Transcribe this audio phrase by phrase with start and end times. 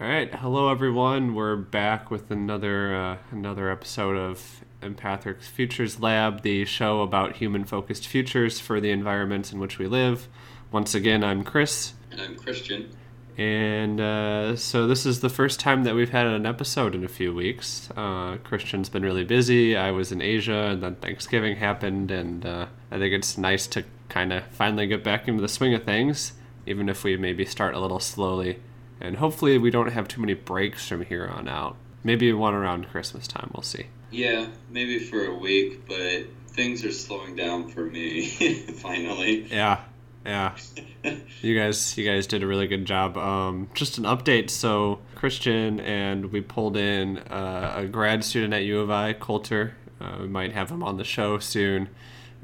[0.00, 1.34] All right, hello everyone.
[1.34, 8.06] We're back with another uh, another episode of Empathric's Futures Lab, the show about human-focused
[8.06, 10.28] futures for the environments in which we live.
[10.72, 12.90] Once again, I'm Chris, And I'm Christian.
[13.38, 17.08] and uh, so this is the first time that we've had an episode in a
[17.08, 17.88] few weeks.
[17.96, 19.76] Uh, Christian's been really busy.
[19.76, 23.84] I was in Asia, and then Thanksgiving happened, and uh, I think it's nice to
[24.08, 26.32] kind of finally get back into the swing of things,
[26.66, 28.58] even if we maybe start a little slowly.
[29.02, 31.76] And hopefully, we don't have too many breaks from here on out.
[32.04, 33.50] Maybe one around Christmas time.
[33.52, 33.86] We'll see.
[34.12, 38.26] Yeah, maybe for a week, but things are slowing down for me
[38.80, 39.48] finally.
[39.50, 39.80] Yeah,
[40.24, 40.56] yeah.
[41.40, 43.18] You guys, you guys did a really good job.
[43.18, 44.50] Um, just an update.
[44.50, 49.74] So Christian and we pulled in uh, a grad student at U of I, Coulter.
[50.00, 51.88] Uh, we might have him on the show soon.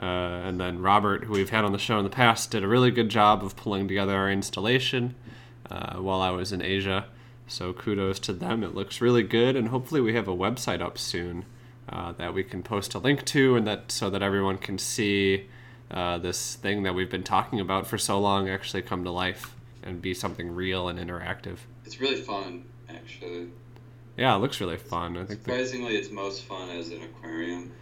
[0.03, 2.69] Uh, and then Robert, who we've had on the show in the past, did a
[2.69, 5.15] really good job of pulling together our installation
[5.71, 7.07] uh, while I was in Asia.
[7.47, 8.63] So kudos to them.
[8.63, 11.47] It looks really good, and hopefully we have a website up soon
[11.89, 15.47] uh, that we can post a link to, and that so that everyone can see
[15.91, 19.55] uh, this thing that we've been talking about for so long actually come to life
[19.83, 21.59] and be something real and interactive.
[21.87, 23.49] It's really fun, actually.
[24.19, 25.17] Yeah, it looks really fun.
[25.17, 25.45] I think.
[25.45, 27.73] The, Surprisingly, it's most fun as an aquarium.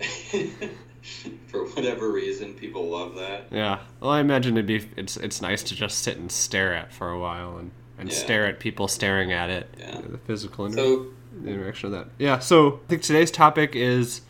[1.48, 3.46] for whatever reason, people love that.
[3.50, 3.80] yeah.
[4.00, 7.10] Well, I imagine it'd be it's it's nice to just sit and stare at for
[7.10, 8.16] a while and and Yeah.
[8.16, 9.72] stare at people staring at it.
[9.78, 10.00] Yeah.
[10.00, 11.06] The physical inter- So,
[11.46, 12.08] interaction of that.
[12.18, 12.38] Yeah.
[12.38, 14.22] So I think today's topic is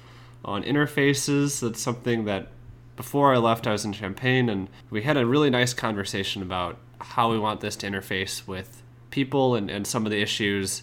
[0.44, 1.60] on interfaces.
[1.60, 2.48] That's something that
[2.96, 6.76] before I left, I was in Champaign, and we had a really nice conversation about
[7.00, 10.82] how we want this to interface with people and, and some of the issues,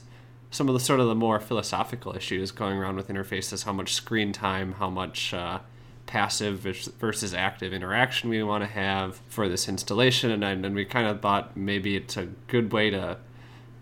[0.52, 3.94] some of the sort of the more philosophical issues going around with interfaces, how much
[3.94, 5.60] screen time, how much uh,
[6.10, 6.60] passive
[7.00, 10.32] versus active interaction we want to have for this installation.
[10.32, 13.18] And, then- and we kind of thought maybe it's a good way to,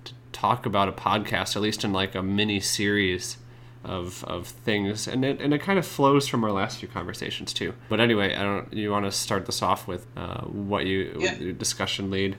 [0.04, 3.38] to talk about a podcast, at least in like a mini series
[3.86, 7.54] of of things, and it and it kind of flows from our last few conversations
[7.54, 7.74] too.
[7.88, 8.74] But anyway, I don't.
[8.74, 11.36] You want to start this off with uh, what you Yeah.
[11.38, 12.36] your discussion lead?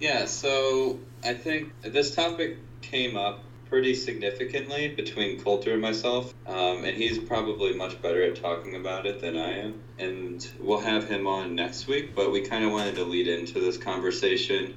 [0.00, 6.84] yeah, so I think this topic came up pretty significantly between Coulter and myself, um,
[6.84, 9.80] and he's probably much better at talking about it than I am.
[9.98, 13.60] And we'll have him on next week, but we kind of wanted to lead into
[13.60, 14.74] this conversation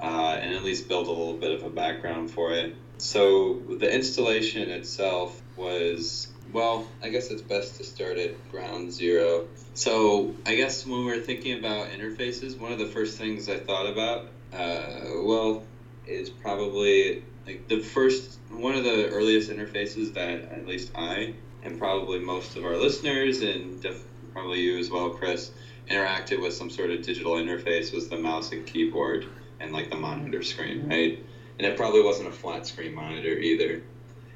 [0.00, 2.74] uh, and at least build a little bit of a background for it.
[2.98, 9.48] So the installation itself was well, I guess it's best to start at ground zero.
[9.74, 13.58] So I guess when we are thinking about interfaces, one of the first things I
[13.58, 15.62] thought about, uh, well,
[16.06, 21.78] is probably like the first one of the earliest interfaces that at least I and
[21.78, 25.50] probably most of our listeners and def- probably you as well, Chris,
[25.90, 29.26] interacted with some sort of digital interface was the mouse and keyboard
[29.60, 31.18] and like the monitor screen, right?
[31.58, 33.82] And it probably wasn't a flat screen monitor either.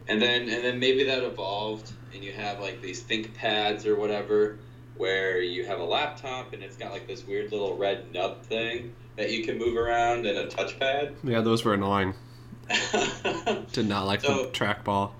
[0.09, 4.59] And then and then maybe that evolved and you have like these ThinkPads or whatever
[4.97, 8.95] where you have a laptop and it's got like this weird little red nub thing
[9.16, 11.15] that you can move around and a touchpad.
[11.25, 12.15] Yeah, those were annoying.
[13.72, 15.12] Did not like So- the trackball.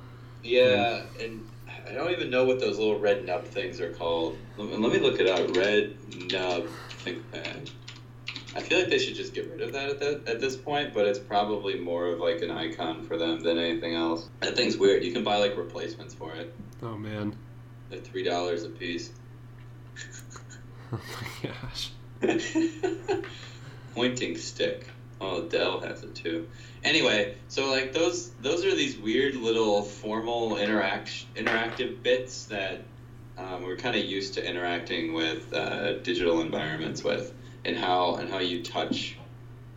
[0.42, 1.44] Yeah, and
[1.88, 4.36] I don't even know what those little red nub things are called.
[4.56, 5.56] Let me, let me look it up.
[5.56, 5.96] Red
[6.30, 6.66] nub
[7.04, 7.70] ThinkPad.
[8.54, 10.94] I feel like they should just get rid of that at that at this point,
[10.94, 14.28] but it's probably more of like an icon for them than anything else.
[14.40, 15.02] That thing's weird.
[15.04, 16.54] You can buy like replacements for it.
[16.82, 17.34] Oh man.
[17.90, 19.10] They're three dollars a piece.
[20.92, 21.00] Oh
[21.42, 21.90] my gosh.
[23.94, 24.86] Pointing stick.
[25.20, 26.46] Oh, Dell has it too.
[26.86, 32.80] Anyway, so like those those are these weird little formal interaction interactive bits that
[33.36, 38.30] um, we're kind of used to interacting with uh, digital environments with, and how and
[38.30, 39.19] how you touch,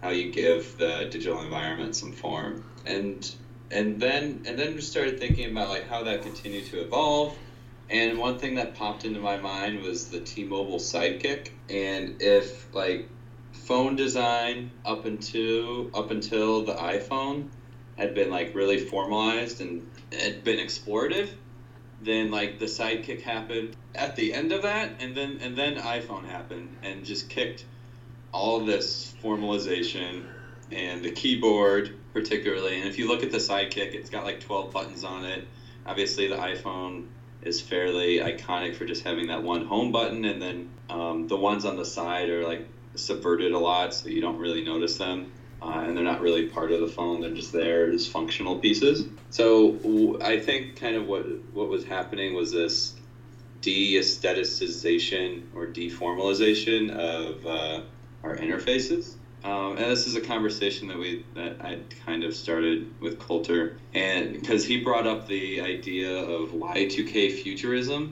[0.04, 3.34] how you give the digital environment some form, and
[3.72, 7.36] and then and then we started thinking about like how that continued to evolve.
[7.90, 13.10] And one thing that popped into my mind was the T-Mobile Sidekick, and if like
[13.60, 17.46] phone design up until up until the iPhone
[17.98, 21.30] had been like really formalized and had been explorative,
[22.02, 26.26] then like the sidekick happened at the end of that and then and then iPhone
[26.26, 27.66] happened and just kicked
[28.32, 30.24] all this formalization
[30.72, 32.78] and the keyboard particularly.
[32.78, 35.44] And if you look at the sidekick it's got like 12 buttons on it.
[35.86, 37.06] Obviously the iphone
[37.42, 41.66] is fairly iconic for just having that one home button and then um, the ones
[41.66, 42.66] on the side are like
[43.00, 45.28] subverted a lot so you don't really notice them
[45.62, 49.06] uh, and they're not really part of the phone they're just there as functional pieces
[49.30, 51.24] so w- i think kind of what
[51.54, 52.94] what was happening was this
[53.62, 57.82] de-aestheticization or deformalization of uh,
[58.24, 62.86] our interfaces Um, and this is a conversation that we that I kind of started
[63.00, 68.12] with Coulter, and because he brought up the idea of Y2K futurism.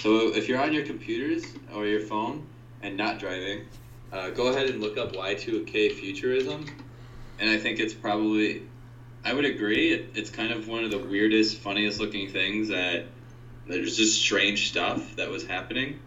[0.00, 2.42] So if you're on your computers or your phone
[2.82, 3.64] and not driving,
[4.12, 6.66] uh, go ahead and look up Y2K futurism,
[7.38, 8.62] and I think it's probably,
[9.24, 13.06] I would agree, it, it's kind of one of the weirdest, funniest looking things that
[13.66, 15.98] there's just strange stuff that was happening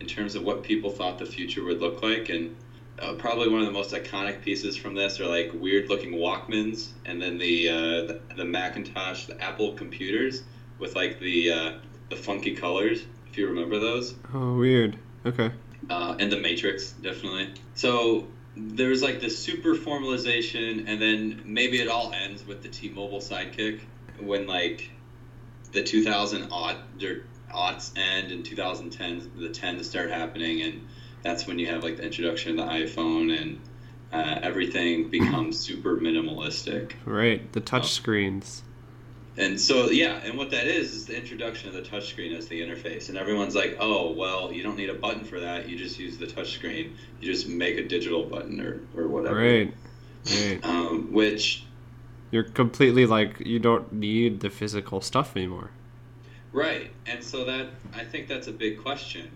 [0.00, 2.56] in terms of what people thought the future would look like and
[3.02, 6.90] uh, probably one of the most iconic pieces from this are like weird looking Walkmans,
[7.04, 7.74] and then the uh,
[8.06, 10.42] the, the, Macintosh, the Apple computers
[10.78, 11.72] with like the uh,
[12.10, 13.02] the funky colors.
[13.28, 14.14] If you remember those.
[14.34, 14.98] Oh, weird.
[15.24, 15.50] Okay.
[15.92, 17.52] Uh, and the Matrix, definitely.
[17.74, 23.20] So there's like this super formalization, and then maybe it all ends with the T-Mobile
[23.20, 23.80] Sidekick
[24.18, 24.90] when like
[25.72, 27.24] the 2000 aught or
[27.54, 30.86] aughts end and 2010 the 10s start happening and
[31.22, 33.60] that's when you have like the introduction of the iPhone and
[34.12, 36.92] uh, everything becomes super minimalistic.
[37.04, 38.62] Right, the touch um, screens.
[39.38, 42.60] And so yeah, and what that is is the introduction of the touchscreen as the
[42.60, 45.68] interface, and everyone's like, "Oh, well, you don't need a button for that.
[45.68, 46.92] You just use the touchscreen.
[47.20, 49.74] You just make a digital button or or whatever." Right.
[50.26, 50.60] Right.
[50.62, 51.64] Um, which
[52.30, 55.70] you're completely like you don't need the physical stuff anymore.
[56.52, 59.30] Right, and so that I think that's a big question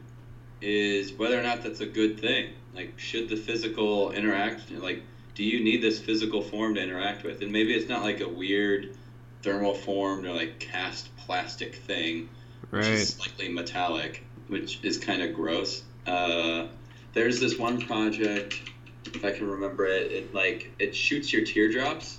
[0.61, 2.53] is whether or not that's a good thing.
[2.75, 5.03] Like, should the physical interact, like,
[5.35, 7.43] do you need this physical form to interact with?
[7.43, 8.97] And maybe it's not like a weird
[9.43, 12.29] thermal formed or like cast plastic thing,
[12.71, 12.81] right.
[12.81, 15.83] which is slightly metallic, which is kind of gross.
[16.07, 16.67] Uh,
[17.13, 18.61] there's this one project,
[19.15, 22.19] if I can remember it, it like it shoots your teardrops.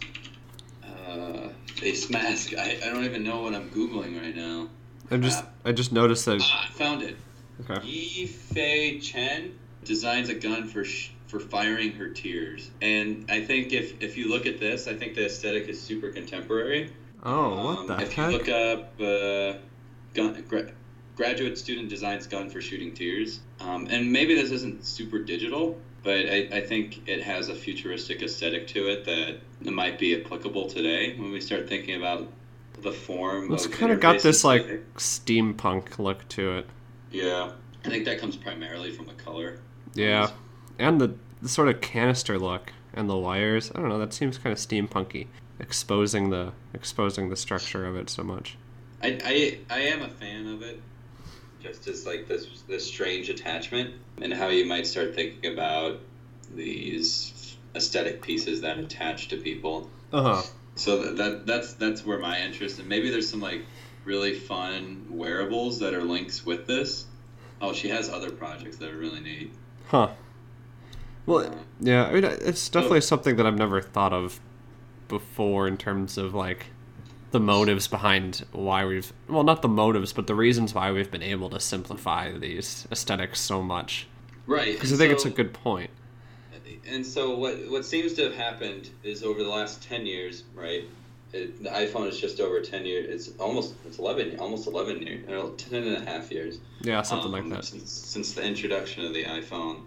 [0.84, 2.54] Uh, face mask.
[2.58, 4.70] I, I don't even know what I'm googling right now.
[5.12, 6.42] I'm just I just noticed that.
[6.42, 7.16] Ah, I found it.
[7.62, 7.86] Okay.
[7.86, 13.74] Yi Fei Chen designs a gun for sh- for firing her tears, and I think
[13.74, 16.92] if if you look at this, I think the aesthetic is super contemporary.
[17.24, 18.32] Oh, what um, the If heck?
[18.32, 19.60] you look up uh,
[20.14, 20.44] gun.
[20.48, 20.72] Gra-
[21.16, 26.28] graduate student designs gun for shooting tears, um, and maybe this isn't super digital, but
[26.28, 31.18] I, I think it has a futuristic aesthetic to it that might be applicable today
[31.18, 32.32] when we start thinking about
[32.82, 33.52] the form.
[33.52, 36.68] It's kind of got this like steampunk look to it.
[37.12, 37.52] Yeah,
[37.84, 39.60] I think that comes primarily from the color.
[39.96, 40.30] Yeah,
[40.78, 43.72] and the, the sort of canister look and the wires.
[43.74, 43.98] I don't know.
[43.98, 45.28] That seems kind of steampunky,
[45.60, 48.58] exposing the exposing the structure of it so much.
[49.02, 50.82] I, I, I am a fan of it,
[51.62, 56.00] just as like this this strange attachment and how you might start thinking about
[56.54, 59.90] these aesthetic pieces that attach to people.
[60.12, 60.44] Uh huh.
[60.76, 63.66] So that, that that's that's where my interest and maybe there's some like
[64.06, 67.06] really fun wearables that are links with this.
[67.62, 69.54] Oh, she has other projects that are really neat.
[69.88, 70.10] Huh.
[71.26, 74.40] Well, yeah, I mean, it's definitely something that I've never thought of
[75.08, 76.68] before in terms of like
[77.32, 81.24] the motives behind why we've well, not the motives, but the reasons why we've been
[81.24, 84.08] able to simplify these aesthetics so much.
[84.46, 84.74] Right.
[84.74, 85.90] Because I think so, it's a good point.
[86.88, 90.86] And so what what seems to have happened is over the last ten years, right?
[91.34, 93.28] It, the iPhone is just over 10 years.
[93.28, 95.26] It's almost, it's 11, almost 11 years,
[95.58, 96.60] 10 and a half years.
[96.82, 97.66] Yeah, something um, like that.
[97.66, 99.82] Since, since the introduction of the iPhone.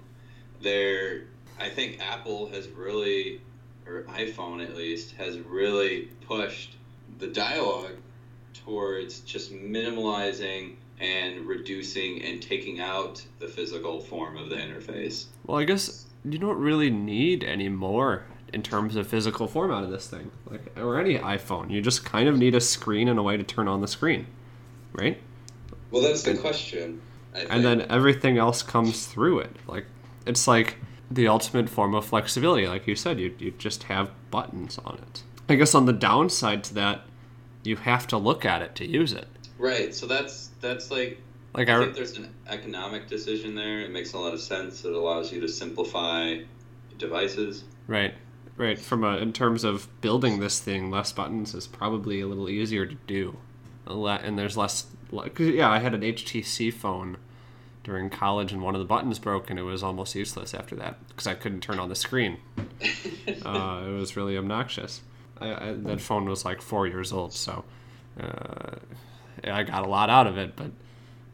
[0.60, 1.22] There,
[1.58, 3.40] I think Apple has really,
[3.90, 6.76] or iPhone at least, has really pushed
[7.18, 7.96] the dialogue
[8.54, 15.26] towards just minimalizing and reducing and taking out the physical form of the interface.
[15.46, 19.90] Well, I guess you don't really need any more in terms of physical format of
[19.90, 21.70] this thing, like or any iPhone.
[21.70, 24.26] You just kind of need a screen and a way to turn on the screen,
[24.92, 25.20] right?
[25.90, 27.00] Well, that's the question.
[27.34, 29.56] And then everything else comes through it.
[29.66, 29.86] Like
[30.26, 30.76] it's like
[31.10, 32.66] the ultimate form of flexibility.
[32.66, 35.22] Like you said, you you just have buttons on it.
[35.48, 37.02] I guess on the downside to that,
[37.64, 39.26] you have to look at it to use it.
[39.58, 39.94] Right.
[39.94, 41.20] So that's that's like
[41.54, 43.80] like I, I think there's an economic decision there.
[43.80, 44.84] It makes a lot of sense.
[44.84, 46.38] It allows you to simplify
[46.98, 47.64] devices.
[47.86, 48.14] Right.
[48.56, 48.78] Right.
[48.78, 52.86] From a, in terms of building this thing, less buttons is probably a little easier
[52.86, 53.36] to do.
[53.86, 54.86] and there's less.
[55.10, 57.16] Cause yeah, I had an HTC phone
[57.84, 60.96] during college, and one of the buttons broke, and it was almost useless after that
[61.08, 62.38] because I couldn't turn on the screen.
[63.44, 65.00] uh, it was really obnoxious.
[65.40, 67.64] I, I, that phone was like four years old, so
[68.20, 68.76] uh,
[69.44, 70.56] I got a lot out of it.
[70.56, 70.70] But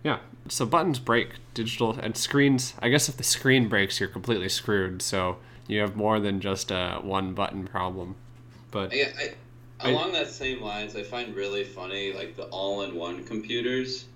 [0.05, 2.75] yeah, so buttons break, digital and screens.
[2.81, 5.03] I guess if the screen breaks, you're completely screwed.
[5.03, 8.15] So you have more than just a one button problem.
[8.71, 9.11] But yeah,
[9.81, 14.07] I, along that same lines, I find really funny like the all-in-one computers,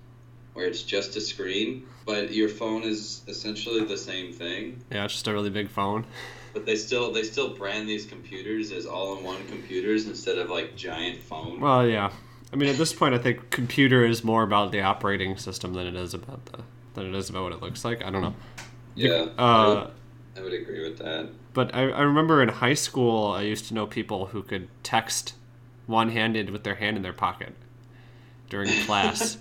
[0.53, 4.83] where it's just a screen, but your phone is essentially the same thing.
[4.91, 6.05] Yeah, it's just a really big phone.
[6.53, 11.21] but they still they still brand these computers as all-in-one computers instead of like giant
[11.21, 11.59] phone.
[11.61, 12.11] Well, yeah.
[12.51, 15.87] I mean, at this point, I think computer is more about the operating system than
[15.87, 18.03] it is about the than it is about what it looks like.
[18.03, 18.35] I don't know.
[18.95, 19.91] yeah, I, Uh, would,
[20.35, 21.29] I would agree with that.
[21.53, 25.35] but I, I remember in high school, I used to know people who could text
[25.87, 27.53] one-handed with their hand in their pocket
[28.49, 29.37] during class.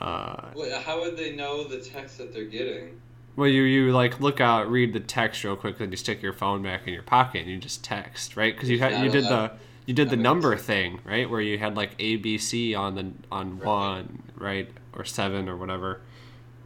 [0.00, 3.00] Uh, Wait, how would they know the text that they're getting?
[3.36, 6.32] well, you you like look out, read the text real quick, then you stick your
[6.32, 8.54] phone back in your pocket and you just text, right?
[8.54, 9.52] Because you had you did the
[9.84, 11.28] you did the number thing, right?
[11.28, 13.66] Where you had like A B C on the on Right.
[13.66, 16.00] one, right, or seven or whatever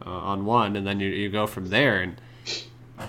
[0.05, 2.01] uh, on one, and then you you go from there.
[2.01, 2.21] And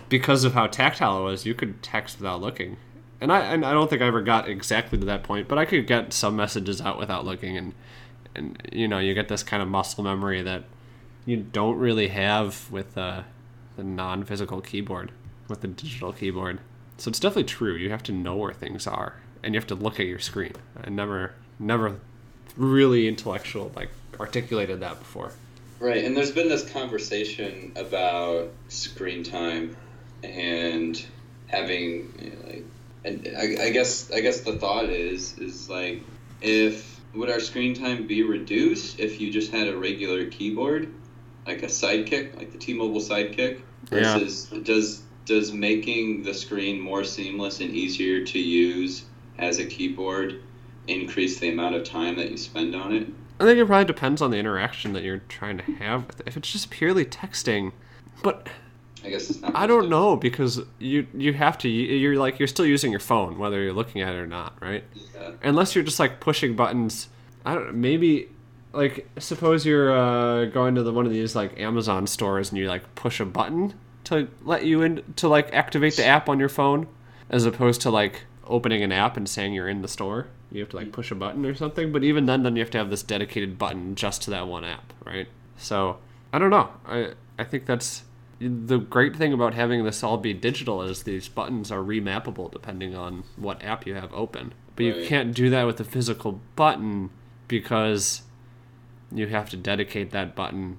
[0.09, 2.76] because of how tactile it was, you could text without looking.
[3.21, 5.64] And I and I don't think I ever got exactly to that point, but I
[5.64, 7.75] could get some messages out without looking, and
[8.34, 10.64] and you know you get this kind of muscle memory that
[11.24, 13.22] you don't really have with uh,
[13.76, 15.12] the non-physical keyboard,
[15.48, 16.58] with the digital keyboard.
[16.98, 17.74] So it's definitely true.
[17.74, 20.52] You have to know where things are, and you have to look at your screen.
[20.82, 22.00] I never, never
[22.56, 25.32] really intellectual like articulated that before.
[25.80, 29.76] Right, and there's been this conversation about screen time
[30.22, 31.04] and
[31.48, 32.64] having you know, like,
[33.04, 36.02] and I, I guess I guess the thought is is like
[36.40, 40.92] if would our screen time be reduced if you just had a regular keyboard,
[41.47, 44.19] like a sidekick, like the T-Mobile sidekick, Yeah.
[44.19, 49.04] versus does does making the screen more seamless and easier to use
[49.38, 50.40] as a keyboard
[50.88, 53.07] increase the amount of time that you spend on it?
[53.38, 56.28] I think it probably depends on the interaction that you're trying to have with it.
[56.28, 57.71] If it's just purely texting,
[58.23, 58.49] but
[59.04, 62.49] I guess it's not I don't know because you you have to you're like you're
[62.49, 64.85] still using your phone whether you're looking at it or not, right?
[65.14, 65.32] Yeah.
[65.42, 67.09] unless you're just like pushing buttons.
[67.44, 68.28] I don't know maybe
[68.73, 72.68] like suppose you're uh, going to the one of these like amazon stores and you
[72.68, 76.49] like push a button to let you in to like activate the app on your
[76.49, 76.87] phone
[77.28, 80.26] as opposed to like opening an app and saying you're in the store.
[80.50, 82.71] You have to like push a button or something but even then then you have
[82.73, 85.26] to have this dedicated button just to that one app right?
[85.56, 85.99] So
[86.32, 86.71] i don't know.
[86.87, 88.04] I i think that's
[88.49, 92.94] the great thing about having this all be digital is these buttons are remappable depending
[92.94, 94.52] on what app you have open.
[94.76, 97.11] But you can't do that with a physical button
[97.49, 98.22] because
[99.12, 100.78] you have to dedicate that button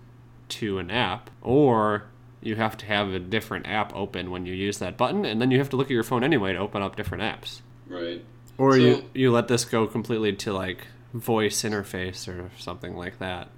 [0.50, 2.05] to an app or
[2.41, 5.51] you have to have a different app open when you use that button and then
[5.51, 7.62] you have to look at your phone anyway to open up different apps.
[7.88, 8.24] Right.
[8.58, 13.20] Or So- you you let this go completely to like voice interface or something like
[13.20, 13.50] that.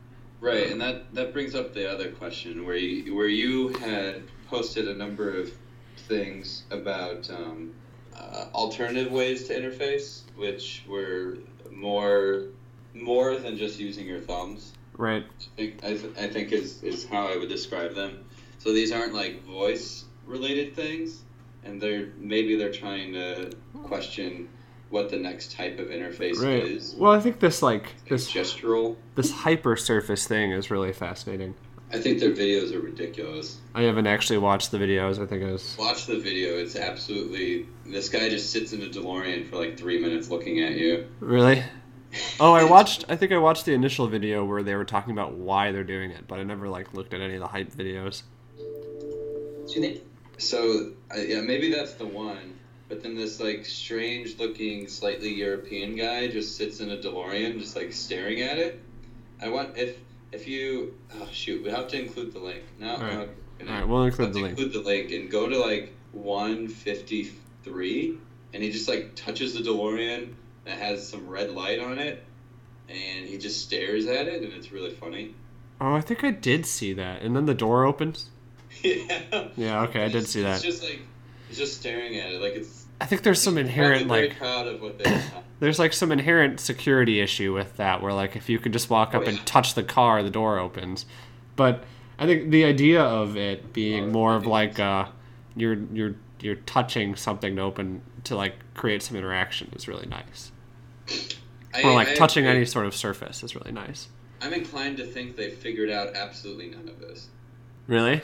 [0.46, 4.88] Right, and that, that brings up the other question where you where you had posted
[4.88, 5.52] a number of
[6.08, 7.74] things about um,
[8.16, 11.40] uh, alternative ways to interface, which were
[11.72, 12.44] more
[12.94, 14.74] more than just using your thumbs.
[14.96, 15.26] Right.
[15.26, 18.24] I think I, th- I think is is how I would describe them.
[18.60, 21.24] So these aren't like voice related things,
[21.64, 23.52] and they're maybe they're trying to
[23.84, 24.48] question
[24.90, 26.64] what the next type of interface Right.
[26.64, 26.96] is.
[26.98, 28.96] Well, I think this like this Gestural.
[29.16, 31.56] this hyper surface thing is really fascinating.
[31.94, 33.60] I think their videos are ridiculous.
[33.74, 35.22] I haven't actually watched the videos.
[35.22, 35.76] I think I was.
[35.78, 36.58] Watch the video.
[36.58, 37.68] It's absolutely.
[37.86, 41.06] This guy just sits in a DeLorean for like three minutes looking at you.
[41.20, 41.64] Really?
[42.40, 43.04] Oh, I watched.
[43.10, 46.12] I think I watched the initial video where they were talking about why they're doing
[46.12, 48.24] it, but I never like looked at any of the hype videos.
[50.38, 52.54] So uh, yeah, maybe that's the one.
[52.88, 57.76] But then this like strange looking, slightly European guy just sits in a DeLorean, just
[57.76, 58.80] like staring at it.
[59.42, 59.98] I want if
[60.32, 62.62] if you oh shoot, we have to include the link.
[62.80, 63.30] No, All right.
[63.60, 64.60] gonna- right, we'll include the link.
[64.60, 68.18] include the link and go to like 153,
[68.54, 70.34] and he just like touches the DeLorean
[70.66, 72.24] that has some red light on it,
[72.90, 75.34] and he just stares at it, and it's really funny.
[75.82, 78.30] Oh, I think I did see that, and then the door opens.
[78.84, 79.48] yeah.
[79.56, 80.56] Yeah, okay, I did see that.
[80.56, 81.02] It's just like
[81.58, 82.86] he's just staring at it, like it's.
[83.00, 85.02] I think there's some inherent like proud of what
[85.60, 89.14] there's like some inherent security issue with that where like if you could just walk
[89.14, 91.06] up Oh, and touch the car the door opens
[91.58, 91.84] but
[92.18, 95.08] i think the idea of it being Oh, more of like uh
[95.58, 100.54] you're you're you're touching something to open to like create some interaction is really nice
[101.74, 102.58] I, or like I touching agree.
[102.58, 104.08] any sort of surface is really nice
[104.42, 107.28] I'm inclined to think they figured out absolutely none of this.
[107.88, 108.22] really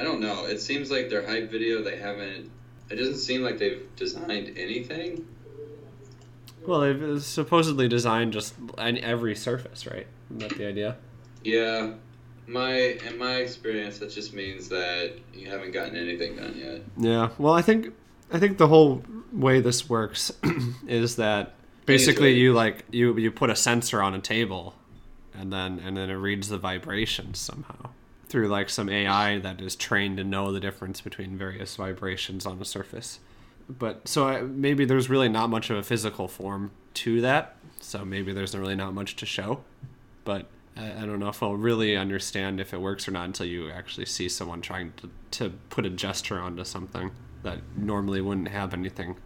[0.00, 0.46] I don't know.
[0.46, 2.52] It seems like their hype video they haven't.
[2.90, 5.26] It doesn't seem like they've designed anything.
[6.66, 10.96] well they've uh, supposedly designed just an every surface right isn't that the idea
[11.44, 11.92] Yeah,
[12.46, 12.72] my
[13.06, 16.80] in my experience, that just means that you haven't gotten anything done yet.
[16.96, 17.28] Yeah.
[17.38, 17.92] Well, I think
[18.32, 19.02] I think the whole
[19.32, 20.32] way this works
[20.88, 21.54] is that
[21.86, 24.74] basically you like you you put a sensor on a table
[25.34, 27.90] and then and then it reads the vibrations somehow
[28.28, 32.60] through like some AI that is trained to know the difference between various vibrations on
[32.60, 33.20] a surface.
[33.68, 37.56] but so I, maybe there's really not much of a physical form to that.
[37.80, 39.62] So maybe there's really not much to show.
[40.24, 43.46] But I, I don't know if I'll really understand if it works or not until
[43.46, 47.10] you actually see someone trying to, to put a gesture onto something
[47.42, 49.16] that normally wouldn't have anything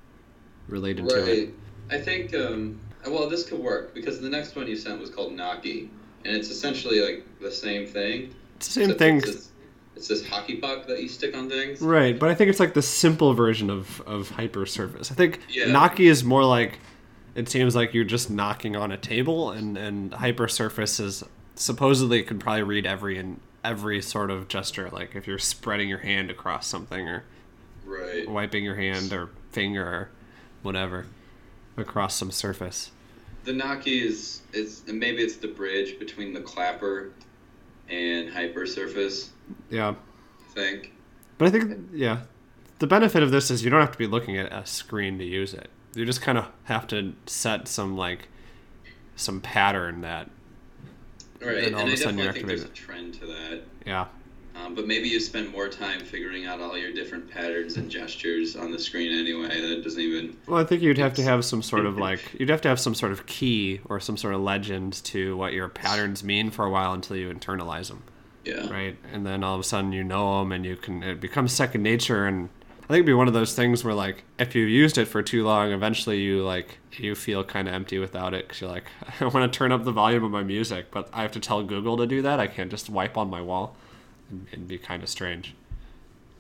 [0.69, 1.55] related to it.
[1.91, 2.35] I think.
[2.35, 5.89] Um, well, this could work because the next one you sent was called Knocki,
[6.25, 8.35] and it's essentially like the same thing.
[8.63, 9.17] It's the same except thing.
[9.17, 9.49] It's this,
[9.97, 11.81] it's this hockey puck that you stick on things.
[11.81, 15.11] Right, but I think it's like the simple version of, of hypersurface.
[15.11, 15.65] I think Yeah.
[15.65, 16.79] Knocki is more like
[17.35, 21.25] it seems like you're just knocking on a table, and and hypersurface is
[21.57, 25.89] supposedly it could probably read every and every sort of gesture, like if you're spreading
[25.89, 27.25] your hand across something or
[27.85, 28.29] Right.
[28.31, 30.09] wiping your hand or finger or
[30.63, 31.07] whatever
[31.77, 32.93] across some surface.
[33.43, 37.11] The Knocki is is maybe it's the bridge between the clapper
[37.93, 39.29] and hypersurface.
[39.71, 40.93] Yeah, I think.
[41.39, 42.23] but I think yeah,
[42.79, 45.25] the benefit of this is you don't have to be looking at a screen to
[45.25, 45.69] use it.
[45.95, 48.29] You just kind of have to set some like
[49.17, 50.31] some pattern that
[51.41, 53.27] Right, And all and of I a sudden definitely you're think there's a trend to
[53.27, 53.63] that.
[53.85, 54.07] yeah
[54.55, 58.55] Um, but maybe you spend more time figuring out all your different patterns and gestures
[58.55, 59.61] on the screen anyway.
[59.61, 60.37] That doesn't even.
[60.47, 62.79] Well, I think you'd have to have some sort of like you'd have to have
[62.79, 66.65] some sort of key or some sort of legend to what your patterns mean for
[66.67, 68.03] a while until you internalize them,
[68.45, 68.69] Yeah.
[68.71, 68.97] right?
[69.13, 71.83] And then all of a sudden you know them and you can it becomes second
[71.83, 72.27] nature.
[72.27, 72.51] And
[72.85, 75.23] I think it'd be one of those things where like if you used it for
[75.23, 78.85] too long, eventually you like you feel kind of empty without it because you're like
[79.21, 81.63] I want to turn up the volume of my music, but I have to tell
[81.63, 82.39] Google to do that.
[82.39, 83.77] I can't just wipe on my wall.
[84.33, 85.55] And It'd be kind of strange.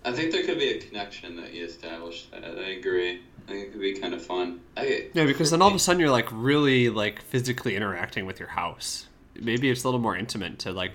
[0.04, 2.44] I think there could be a connection that you establish that.
[2.44, 3.20] I agree.
[3.46, 4.60] I think it could be kind of fun.
[4.76, 8.40] I, Yeah, because then all of a sudden you're like really like physically interacting with
[8.40, 9.06] your house.
[9.40, 10.92] Maybe it's a little more intimate to like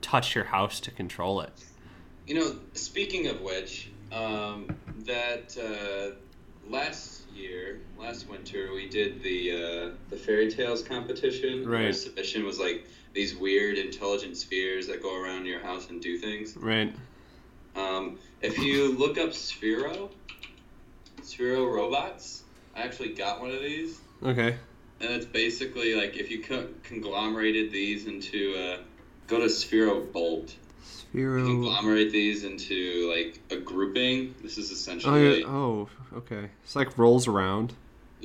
[0.00, 1.52] touch your house to control it.
[2.26, 4.68] You know, speaking of which, um,
[5.04, 6.14] that uh,
[6.70, 11.64] last year, last winter, we did the uh, the fairy tales competition.
[11.64, 11.94] Our Right.
[11.94, 16.54] submission was like these weird intelligent spheres that go around your house and do things.
[16.54, 16.94] Right.
[17.74, 20.10] Um, if you look up Sphero,
[21.22, 22.42] Sphero robots,
[22.76, 24.54] I actually got one of these, Okay.
[25.00, 28.78] and it's basically like if you co- conglomerated these into uh,
[29.26, 30.54] go to Sphero Bolt.
[30.84, 31.44] Sphero.
[31.46, 34.34] Conglomerate these into like a grouping.
[34.42, 35.40] This is Oh, essentially.
[35.40, 35.46] yeah.
[35.46, 36.50] oh, okay.
[36.64, 37.72] It's like rolls around.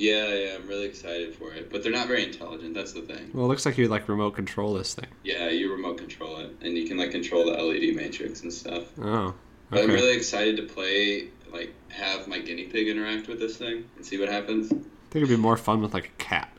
[0.02, 1.70] Yeah, yeah, I'm really excited for it.
[1.70, 2.74] But they're not very intelligent.
[2.74, 3.30] That's the thing.
[3.32, 5.06] Well, it looks like you like remote control this thing.
[5.22, 8.82] Yeah, you remote control it, and you can like control the LED matrix and stuff.
[9.00, 9.32] Oh.
[9.70, 13.84] But I'm really excited to play, like, have my guinea pig interact with this thing
[13.94, 14.72] and see what happens.
[14.72, 16.50] I think it'd be more fun with like a cat.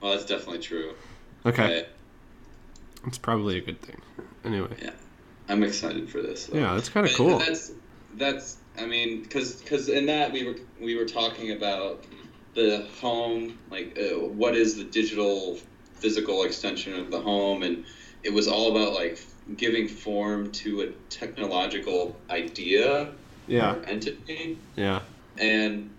[0.00, 0.94] Well, that's definitely true.
[1.44, 1.86] Okay.
[3.08, 4.00] It's probably a good thing.
[4.44, 4.76] Anyway.
[4.80, 4.92] Yeah,
[5.48, 6.46] I'm excited for this.
[6.46, 6.60] though.
[6.60, 7.40] Yeah, that's kind of cool.
[7.40, 7.72] That's
[8.14, 8.58] that's.
[8.78, 12.04] I mean, because because in that we were we were talking about
[12.56, 15.58] the home, like uh, what is the digital
[15.94, 17.84] physical extension of the home, and
[18.24, 19.20] it was all about like
[19.56, 23.12] giving form to a technological idea
[23.46, 23.74] Yeah.
[23.74, 24.58] or entity.
[24.74, 25.02] Yeah.
[25.38, 25.90] And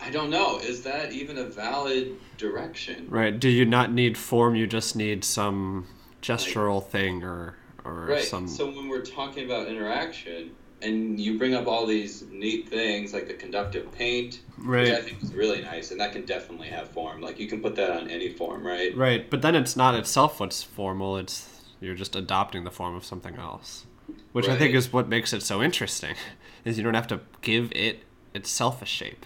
[0.00, 3.06] I don't know, is that even a valid direction?
[3.10, 3.38] Right.
[3.38, 4.54] Do you not need form?
[4.54, 5.88] You just need some
[6.22, 8.22] gestural thing or or Right.
[8.22, 8.46] some.
[8.46, 10.50] So when we're talking about interaction,
[10.82, 15.22] and you bring up all these neat things like the conductive paint, which I think
[15.22, 17.20] is really nice, and that can definitely have form.
[17.20, 18.96] Like you can put that on any form, right?
[18.96, 19.28] Right.
[19.28, 21.16] But then it's not itself what's formal.
[21.16, 23.86] It's you're just adopting the form of something else,
[24.32, 26.14] which I think is what makes it so interesting.
[26.64, 28.02] Is you don't have to give it
[28.34, 29.24] itself a shape.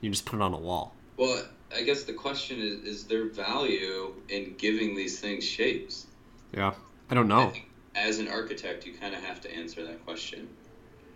[0.00, 0.94] You just put it on a wall.
[1.16, 6.06] Well, I guess the question is: Is there value in giving these things shapes?
[6.54, 6.74] Yeah.
[7.10, 7.50] I don't I know.
[7.50, 10.48] think as an architect, you kind of have to answer that question.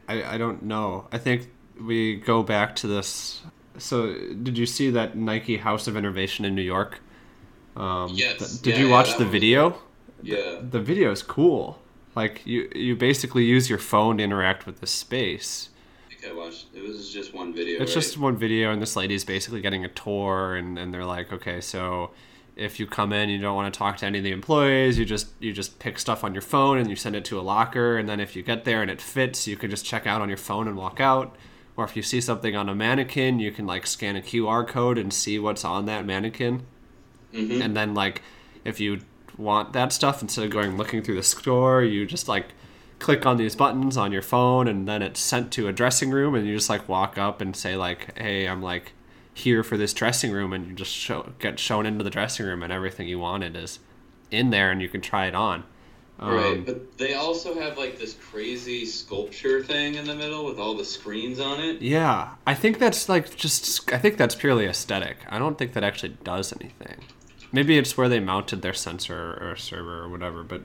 [0.08, 1.06] I, I don't know.
[1.12, 3.42] I think we go back to this.
[3.78, 7.00] So, did you see that Nike House of Innovation in New York?
[7.76, 8.38] Um, Yes.
[8.38, 9.78] th- did Yeah, you watch that the was- video?
[10.22, 10.60] Yeah.
[10.62, 11.78] The video is cool.
[12.14, 15.70] Like you, you basically use your phone to interact with the space.
[16.10, 16.66] I think I watched.
[16.74, 17.80] It was just one video.
[17.80, 18.02] It's right?
[18.02, 21.60] just one video, and this lady's basically getting a tour, and, and they're like, okay,
[21.62, 22.10] so
[22.56, 25.04] if you come in, you don't want to talk to any of the employees, you
[25.04, 27.96] just you just pick stuff on your phone and you send it to a locker,
[27.96, 30.28] and then if you get there and it fits, you can just check out on
[30.28, 31.34] your phone and walk out.
[31.76, 34.98] Or if you see something on a mannequin, you can like scan a QR code
[34.98, 36.62] and see what's on that mannequin,
[37.32, 37.62] Mhm.
[37.64, 38.20] and then like
[38.64, 39.00] if you
[39.38, 42.48] want that stuff instead of going looking through the store, you just like
[42.98, 46.34] click on these buttons on your phone and then it's sent to a dressing room
[46.36, 48.92] and you just like walk up and say like hey i'm like
[49.34, 52.62] here for this dressing room and you just show get shown into the dressing room
[52.62, 53.78] and everything you wanted is
[54.30, 55.64] in there and you can try it on
[56.18, 60.58] Um, right, but they also have like this crazy sculpture thing in the middle with
[60.58, 61.80] all the screens on it.
[61.82, 63.90] Yeah, I think that's like just.
[63.92, 65.16] I think that's purely aesthetic.
[65.28, 66.98] I don't think that actually does anything.
[67.50, 70.62] Maybe it's where they mounted their sensor or server or whatever, but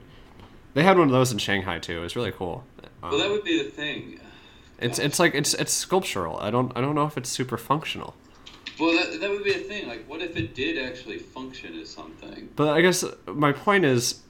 [0.74, 2.00] they had one of those in Shanghai too.
[2.00, 2.64] It was really cool.
[3.02, 4.20] Um, Well, that would be the thing.
[4.80, 6.38] it's it's like it's it's sculptural.
[6.40, 8.14] I don't I don't know if it's super functional.
[8.80, 9.88] Well, that, that would be a thing.
[9.88, 12.50] Like, what if it did actually function as something?
[12.56, 14.22] But I guess my point is,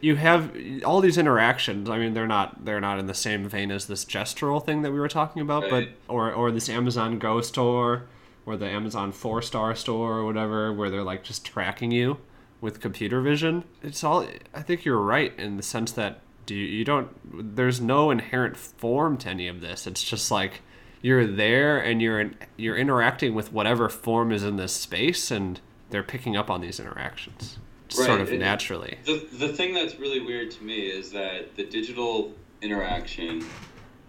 [0.00, 1.88] you have all these interactions.
[1.88, 4.92] I mean, they're not they're not in the same vein as this gestural thing that
[4.92, 5.88] we were talking about, Right.
[6.08, 8.04] but or or this Amazon Go store
[8.46, 12.18] or the Amazon Four Star store or whatever, where they're like just tracking you
[12.60, 13.64] with computer vision.
[13.82, 14.26] It's all.
[14.52, 17.56] I think you're right in the sense that do you, you don't.
[17.56, 19.86] There's no inherent form to any of this.
[19.86, 20.60] It's just like
[21.04, 25.60] you're there and you're in, you're interacting with whatever form is in this space, and
[25.90, 27.58] they're picking up on these interactions
[27.90, 28.96] sort of naturally.
[29.04, 33.44] The, the thing that's really weird to me is that the digital interaction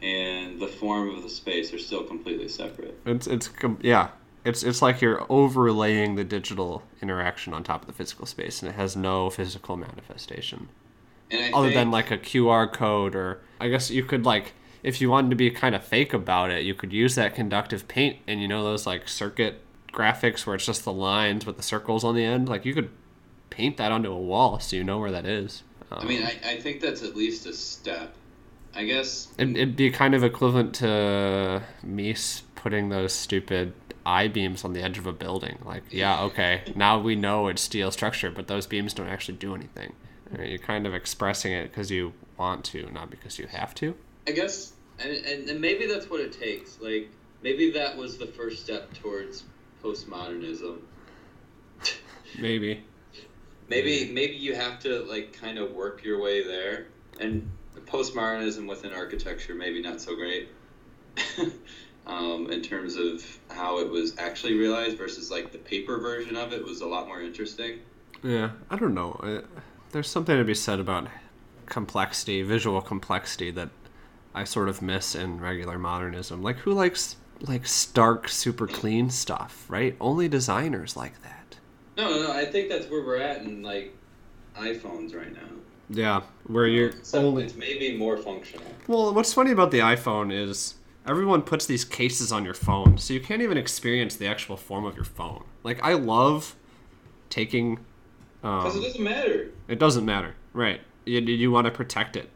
[0.02, 2.98] and the form of the space are still completely separate.
[3.06, 3.50] It's it's
[3.82, 4.12] yeah.
[4.46, 8.72] It's it's like you're overlaying the digital interaction on top of the physical space, and
[8.72, 10.70] it has no physical manifestation
[11.30, 14.54] And I other think, than like a QR code, or I guess you could like
[14.86, 17.88] if you wanted to be kind of fake about it, you could use that conductive
[17.88, 19.60] paint, and you know those like circuit
[19.91, 22.48] graphics where it's just the lines with the circles on the end.
[22.48, 22.91] Like you could
[23.50, 25.63] paint that onto a wall so you know where that is.
[25.91, 28.13] Um, I mean, I, I think that's at least a step.
[28.76, 29.30] I guess.
[29.39, 32.15] It'd, it'd be kind of equivalent to me
[32.54, 33.74] putting those stupid
[34.06, 35.58] I beams on the edge of a building.
[35.65, 39.56] Like, yeah, okay, now we know it's steel structure, but those beams don't actually do
[39.56, 39.93] anything.
[40.38, 43.95] You're kind of expressing it because you want to, not because you have to.
[44.28, 46.80] I guess, and, and, and maybe that's what it takes.
[46.80, 47.10] Like,
[47.42, 49.44] maybe that was the first step towards
[49.84, 50.80] postmodernism.
[52.40, 52.84] Maybe.
[53.68, 56.88] Maybe maybe you have to like kind of work your way there.
[57.20, 57.50] And
[57.86, 60.50] postmodernism within architecture maybe not so great.
[62.08, 66.54] um, in terms of how it was actually realized versus like the paper version of
[66.54, 67.80] it was a lot more interesting.
[68.24, 69.44] Yeah, I don't know.
[69.92, 71.08] There's something to be said about
[71.66, 73.70] complexity, visual complexity that
[74.36, 76.43] I sort of miss in regular modernism.
[76.43, 79.95] Like who likes like stark, super clean stuff, right?
[80.00, 81.58] Only designers like that.
[81.98, 82.32] No, no, no.
[82.34, 83.95] I think that's where we're at in like
[84.58, 85.50] iPhones right now.
[85.89, 88.65] Yeah, where you're So only it's maybe more functional.
[88.88, 90.76] Well, what's funny about the iPhone is
[91.08, 94.84] everyone puts these cases on your phone, so you can't even experience the actual form
[94.86, 95.43] of your phone.
[95.63, 96.56] Like I love
[97.30, 97.80] taking.
[98.41, 99.52] Because it Um, doesn't matter.
[99.67, 100.82] it doesn't matter, right?
[101.06, 102.30] You, you want to protect it,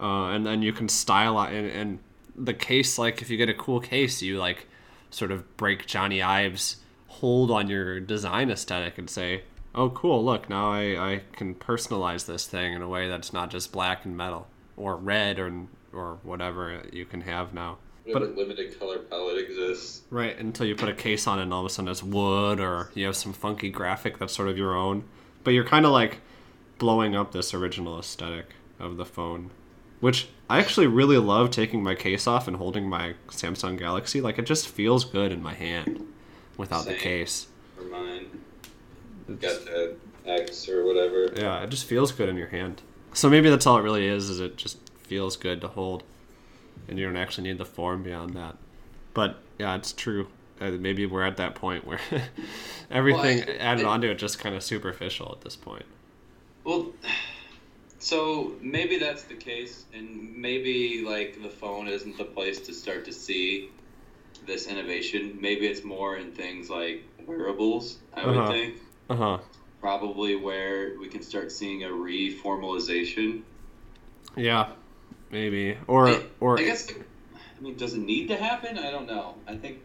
[0.00, 1.52] uh, and then you can style it.
[1.52, 1.98] And, and
[2.36, 4.66] the case, like if you get a cool case, you like
[5.10, 6.76] sort of break Jony Ives'
[7.08, 9.42] hold on your design aesthetic and say,
[9.74, 10.24] "Oh, cool!
[10.24, 14.04] Look, now I, I can personalize this thing in a way that's not just black
[14.04, 19.38] and metal or red or or whatever you can have now." Whatever limited color palette
[19.38, 20.02] exists.
[20.10, 22.60] Right, until you put a case on it and all of a sudden it's wood
[22.60, 25.02] or you have some funky graphic that's sort of your own.
[25.42, 26.20] But you're kind of like
[26.78, 28.46] blowing up this original aesthetic
[28.78, 29.50] of the phone.
[30.00, 34.20] Which I actually really love taking my case off and holding my Samsung Galaxy.
[34.20, 36.06] Like it just feels good in my hand
[36.56, 37.48] without the case.
[37.76, 38.26] For mine.
[39.28, 41.32] It's- Got the X or whatever.
[41.36, 42.82] yeah, it just feels good in your hand.
[43.12, 46.02] So maybe that's all it really is, is it just feels good to hold.
[46.88, 48.56] And you don't actually need the form beyond that.
[49.14, 50.28] But yeah, it's true.
[50.60, 52.00] Uh, maybe we're at that point where
[52.90, 55.84] everything Well, I- added I- onto it just kind of superficial at this point.
[56.64, 56.92] Well,
[57.98, 63.04] so maybe that's the case, and maybe like the phone isn't the place to start
[63.06, 63.70] to see
[64.46, 65.38] this innovation.
[65.40, 67.98] Maybe it's more in things like wearables.
[68.14, 68.32] I Uh-huh.
[68.32, 68.74] would think
[69.08, 69.38] Uh huh.
[69.80, 73.42] probably where we can start seeing a reformalization.
[74.36, 74.68] Yeah,
[75.30, 75.76] maybe.
[75.86, 78.78] Or I, or I guess I mean, does it need to happen?
[78.78, 79.34] I don't know.
[79.48, 79.78] I think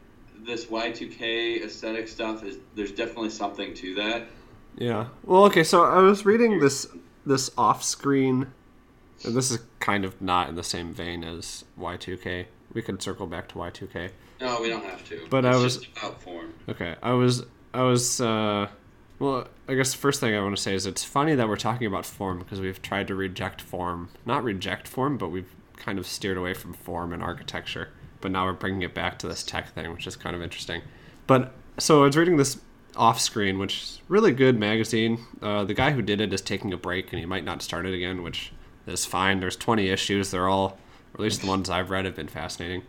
[0.46, 4.28] this Y2K aesthetic stuff is there's definitely something to that.
[4.78, 5.08] Yeah.
[5.24, 5.64] Well, okay.
[5.64, 6.88] So I was reading this
[7.26, 8.48] this Offscreen.
[9.24, 12.46] And this is kind of not in the same vein as Y2K.
[12.74, 14.10] We can circle back to Y2K.
[14.40, 15.28] No, we don't have to.
[15.30, 16.54] But it's I was- just about form.
[16.70, 16.96] Okay.
[17.04, 18.68] I was I was uh
[19.20, 21.56] well, I guess the first thing I want to say is it's funny that we're
[21.56, 24.10] talking about form because we've tried to reject form.
[24.26, 27.90] Not reject form, but we've kind of steered away from form and architecture.
[28.20, 30.82] But now we're bringing it back to this tech thing, which is kind of interesting.
[31.28, 32.60] But so I was reading this
[32.94, 35.26] Offscreen, which is really good magazine.
[35.42, 37.86] Uh, the guy who did it is taking a break and he might not start
[37.86, 38.52] it again, which
[38.88, 39.40] is fine.
[39.40, 40.32] There's 20 issues.
[40.32, 40.78] They're all,
[41.14, 42.84] or at least the ones I've read, have been fascinating.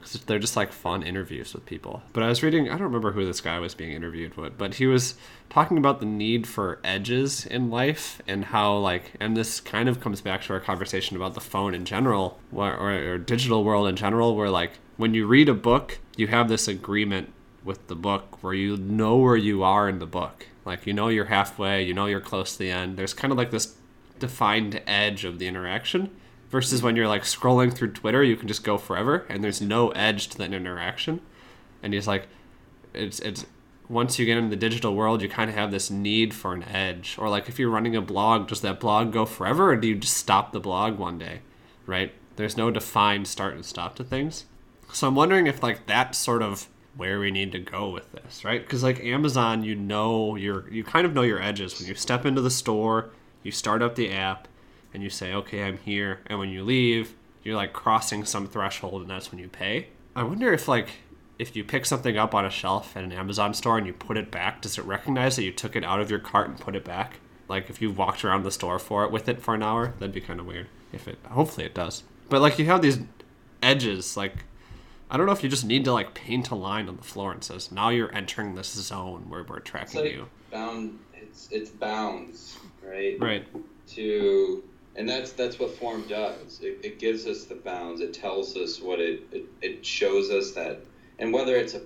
[0.00, 2.02] Cause they're just like fun interviews with people.
[2.14, 4.74] But I was reading, I don't remember who this guy was being interviewed with, but
[4.74, 5.14] he was
[5.50, 10.00] talking about the need for edges in life and how like, and this kind of
[10.00, 13.88] comes back to our conversation about the phone in general, or, or, or digital world
[13.88, 17.30] in general, where like when you read a book, you have this agreement
[17.64, 20.46] with the book where you know where you are in the book.
[20.64, 22.96] Like you know you're halfway, you know you're close to the end.
[22.96, 23.76] There's kind of like this
[24.18, 26.10] defined edge of the interaction
[26.50, 29.90] versus when you're like scrolling through Twitter, you can just go forever and there's no
[29.90, 31.20] edge to that interaction.
[31.82, 32.28] And he's like
[32.92, 33.46] it's it's
[33.88, 36.62] once you get into the digital world, you kind of have this need for an
[36.64, 37.16] edge.
[37.18, 39.96] Or like if you're running a blog, does that blog go forever or do you
[39.96, 41.40] just stop the blog one day?
[41.86, 42.12] Right?
[42.36, 44.44] There's no defined start and stop to things.
[44.92, 48.44] So I'm wondering if like that sort of where we need to go with this,
[48.44, 48.60] right?
[48.60, 52.26] Because like Amazon, you know your you kind of know your edges when you step
[52.26, 53.10] into the store,
[53.42, 54.48] you start up the app,
[54.92, 59.02] and you say, "Okay, I'm here," and when you leave, you're like crossing some threshold,
[59.02, 59.88] and that's when you pay.
[60.14, 60.90] I wonder if like
[61.38, 64.18] if you pick something up on a shelf at an Amazon store and you put
[64.18, 66.76] it back, does it recognize that you took it out of your cart and put
[66.76, 67.18] it back?
[67.48, 70.14] Like if you walked around the store for it with it for an hour, that'd
[70.14, 70.66] be kind of weird.
[70.92, 72.02] If it, hopefully it does.
[72.28, 73.00] But like you have these
[73.62, 74.44] edges, like
[75.10, 77.32] I don't know if you just need to like paint a line on the floor
[77.32, 80.28] and says now you're entering this zone where we're tracking like you.
[80.50, 80.98] bound.
[81.14, 83.16] It's it's bounds, right?
[83.20, 83.46] Right.
[83.94, 84.62] To
[84.96, 86.60] and that's that's what form does.
[86.62, 88.00] It, it gives us the bounds.
[88.00, 90.80] It tells us what it it, it shows us that,
[91.18, 91.82] and whether it's a,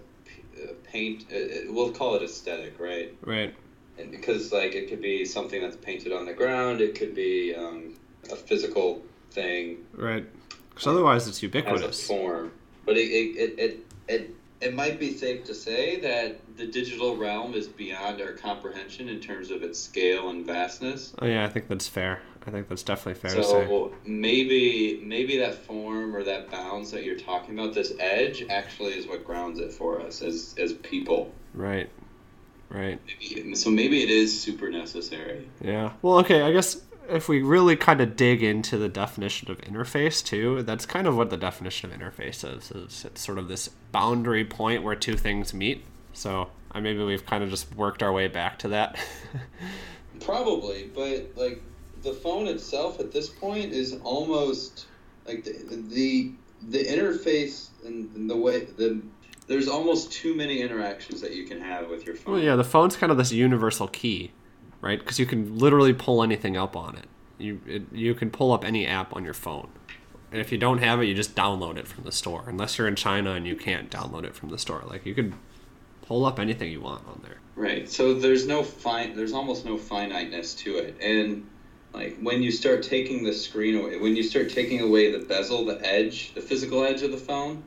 [0.85, 3.15] paint, uh, uh, we'll call it aesthetic, right?
[3.23, 3.55] Right.
[3.99, 6.81] And because like it could be something that's painted on the ground.
[6.81, 7.95] It could be um,
[8.31, 10.25] a physical thing Right.
[10.71, 11.83] Because otherwise it's ubiquitous.
[11.83, 12.53] as a form.
[12.85, 17.17] But it it, it, it, it it might be safe to say that the digital
[17.17, 21.15] realm is beyond our comprehension in terms of its scale and vastness.
[21.21, 22.23] Oh yeah, I think that's fair.
[22.47, 23.67] I think that's definitely fair to say.
[23.67, 28.93] So maybe maybe that form or that bounds that you're talking about, this edge, actually
[28.93, 31.33] is what grounds it for us as as people.
[31.53, 31.91] Right.
[32.71, 32.99] Right.
[33.21, 35.49] Maybe, so maybe it is super necessary.
[35.61, 35.93] Yeah.
[36.03, 40.25] Well, okay, I guess if we really kind of dig into the definition of interface
[40.25, 42.71] too, that's kind of what the definition of interface is.
[42.71, 45.85] is it's sort of this boundary point where two things meet.
[46.13, 48.99] So uh, maybe we've kind of just worked our way back to that.
[50.21, 51.63] Probably, but like
[52.03, 54.87] the phone itself at this point is almost
[55.27, 55.53] like the
[55.89, 56.33] the,
[56.69, 59.03] the interface and, and the way the
[59.47, 62.35] there's almost too many interactions that you can have with your phone.
[62.35, 64.33] well, yeah, the phone's kind of this universal key,
[64.85, 64.99] right?
[64.99, 67.07] Because you can literally pull anything up on it.
[67.39, 69.71] You it, you can pull up any app on your phone.
[70.31, 72.45] And if you don't have it, you just download it from the store.
[72.47, 74.83] Unless you're in China and you can't download it from the store.
[74.87, 75.33] Like you could
[76.03, 77.39] pull up anything you want on there.
[77.57, 77.89] Right.
[77.89, 79.17] So there's no fine.
[79.17, 81.49] There's almost no finiteness to it, and
[81.95, 85.65] like when you start taking the screen away, when you start taking away the bezel,
[85.65, 87.63] the edge, the physical edge of the phone,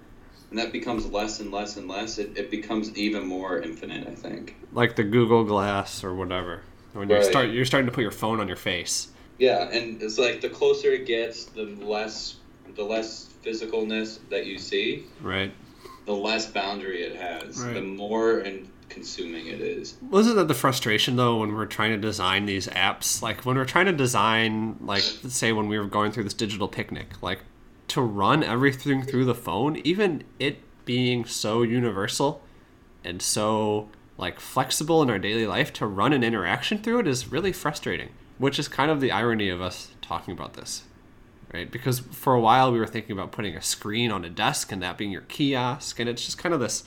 [0.52, 4.08] and that becomes less and less and less, it, it becomes even more infinite.
[4.08, 4.56] I think.
[4.72, 6.62] like the Google Glass or whatever.
[6.98, 9.10] When you start you're starting to put your phone on your face.
[9.38, 12.38] Yeah, and it's like the closer it gets, the less
[12.76, 15.52] the less physicalness that you see, Right.
[16.06, 17.76] the less boundary it has, Right.
[17.76, 19.96] the more and consuming it is.
[20.10, 23.22] Wasn't that the frustration though when we're trying to design these apps?
[23.22, 26.34] Like when we're trying to design, like let's say when we were going through this
[26.34, 27.40] digital picnic, like
[27.90, 32.42] to run everything through the phone, even it being so universal
[33.04, 37.32] and so like flexible in our daily life, to run an interaction through it is
[37.32, 38.10] really frustrating.
[38.38, 40.84] Which is kind of the irony of us talking about this.
[41.54, 41.72] right?
[41.72, 44.82] Because for a while we were thinking about putting a screen on a desk and
[44.82, 46.84] that being your kiosk, and it's just kind of this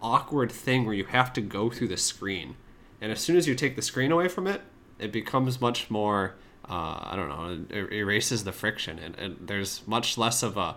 [0.00, 2.56] awkward thing where you have to go through the screen.
[3.00, 4.62] And as soon as you take the screen away from it,
[4.98, 6.34] it becomes much more,
[6.68, 10.76] uh, I don't know, it erases the friction, and, and there's much less of a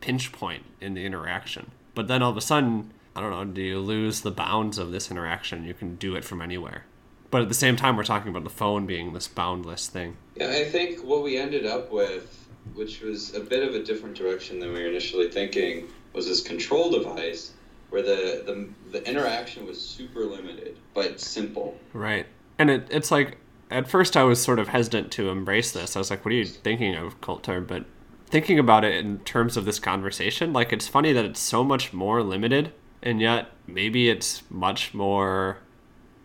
[0.00, 1.72] pinch point in the interaction.
[1.94, 4.92] But then all of a sudden, I don't know, do you lose the bounds of
[4.92, 5.64] this interaction?
[5.64, 6.84] You can do it from anywhere.
[7.32, 10.16] But at the same time, we're talking about the phone being this boundless thing.
[10.36, 14.16] Yeah, I think what we ended up with, which was a bit of a different
[14.16, 17.54] direction than we were initially thinking, was this control device
[17.90, 21.76] where the, the, the interaction was super limited but simple.
[21.92, 22.26] Right.
[22.56, 25.96] And it, it's like, at first I was sort of hesitant to embrace this.
[25.96, 27.60] I was like, what are you thinking of, Coulter?
[27.60, 27.84] But
[28.26, 31.92] thinking about it in terms of this conversation, like, it's funny that it's so much
[31.92, 32.72] more limited,
[33.02, 35.58] and yet maybe it's much more,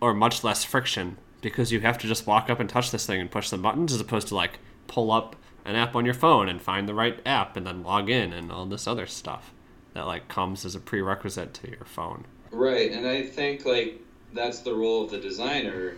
[0.02, 3.20] or much less friction, because you have to just walk up and touch this thing
[3.20, 6.50] and push the buttons as opposed to, like, pull up an app on your phone
[6.50, 9.54] and find the right app and then log in and all this other stuff
[9.94, 12.26] that, like, comes as a prerequisite to your phone.
[12.52, 14.00] Right, and I think like
[14.32, 15.96] that's the role of the designer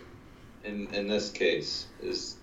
[0.64, 2.38] in in this case is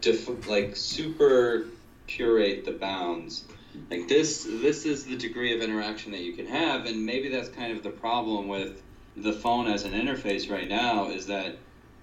[0.00, 1.66] def- like super
[2.06, 3.44] curate the bounds
[3.90, 7.48] like this this is the degree of interaction that you can have and maybe that's
[7.48, 8.82] kind of the problem with
[9.16, 11.56] the phone as an interface right now is that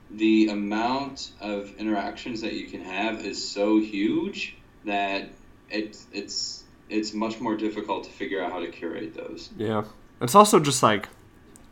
[0.10, 4.56] the amount of interactions that you can have is so huge
[4.86, 5.30] that
[5.70, 9.50] it's it's it's much more difficult to figure out how to curate those.
[9.58, 9.86] Yeah.
[10.20, 11.08] It's also just like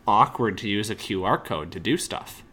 [0.07, 2.43] awkward to use a QR code to do stuff.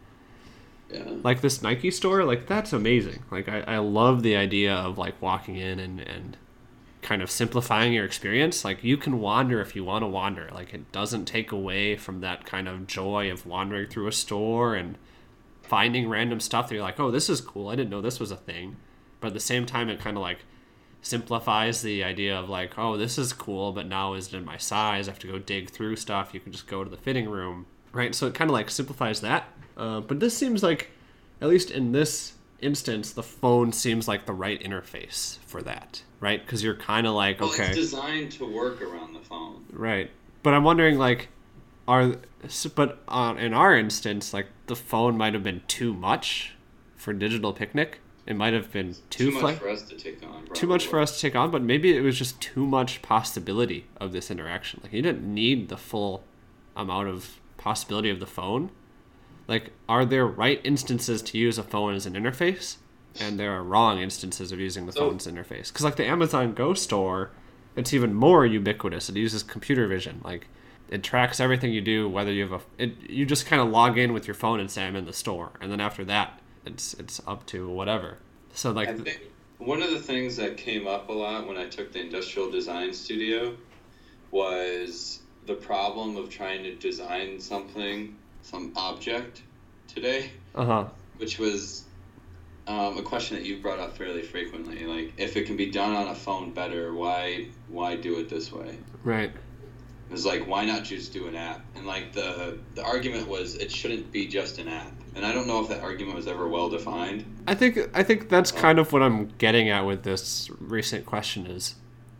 [0.91, 1.03] Yeah.
[1.23, 3.23] Like this Nike store, like that's amazing.
[3.31, 6.37] Like I, I love the idea of like walking in and, and
[7.01, 8.65] kind of simplifying your experience.
[8.65, 10.49] Like you can wander if you want to wander.
[10.53, 14.75] Like it doesn't take away from that kind of joy of wandering through a store
[14.75, 14.97] and
[15.61, 17.69] finding random stuff that you're like, oh, this is cool.
[17.69, 18.77] I didn't know this was a thing.
[19.19, 20.39] But at the same time, it kind of like
[21.01, 24.57] simplifies the idea of like, oh, this is cool, but now is it in my
[24.57, 25.07] size?
[25.07, 26.33] I have to go dig through stuff.
[26.33, 28.13] You can just go to the fitting room, right?
[28.13, 29.49] So it kind of like simplifies that.
[29.75, 30.91] Uh, but this seems like,
[31.41, 36.43] at least in this instance, the phone seems like the right interface for that, right?
[36.43, 39.65] Because you're kind of like, Well, okay, it's designed to work around the phone.
[39.71, 40.09] right.
[40.43, 41.29] But I'm wondering, like,
[41.87, 42.15] are
[42.75, 46.53] but uh, in our instance, like the phone might have been too much
[46.95, 47.99] for digital picnic.
[48.25, 50.47] It might have been too, Too much flex- for us to take on.
[50.53, 53.85] too much for us to take on, but maybe it was just too much possibility
[54.01, 54.81] of this interaction.
[54.83, 56.23] Like you didn't need the full
[56.75, 58.69] amount of possibility of the phone.
[59.47, 62.77] Like, are there right instances to use a phone as an interface,
[63.19, 65.67] and there are wrong instances of using the So- phone as an interface?
[65.69, 67.31] Because like the Amazon Go store,
[67.75, 69.09] it's even more ubiquitous.
[69.09, 70.21] It uses computer vision.
[70.23, 70.47] Like,
[70.89, 72.83] it tracks everything you do, whether you have a.
[72.83, 75.13] It, you just kind of log in with your phone and say I'm in the
[75.13, 78.17] store, and then after that, it's it's up to whatever.
[78.53, 79.21] So like, I think
[79.57, 82.93] one of the things that came up a lot when I took the industrial design
[82.93, 83.55] studio
[84.31, 88.15] was the problem of trying to design something,
[88.47, 89.41] some object
[89.87, 90.85] today, uh huh.
[91.17, 91.83] which was
[92.67, 94.85] um, a question that you brought up fairly frequently.
[94.85, 98.51] Like, if it can be done on a phone better, why why do it this
[98.51, 98.77] way?
[99.03, 99.31] Right.
[100.09, 101.65] It was like, why not just do an app?
[101.75, 104.93] And like the the argument was, it shouldn't be just an app.
[105.15, 107.25] And I don't know if that argument was ever well defined.
[107.47, 111.47] I think I think that's kind of what I'm getting at with this recent question
[111.47, 111.75] is